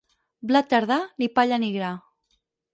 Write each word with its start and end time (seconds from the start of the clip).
Blat 0.51 0.69
tardà, 0.71 0.97
ni 1.23 1.29
palla 1.37 1.63
ni 1.65 1.71
gra. 1.79 1.95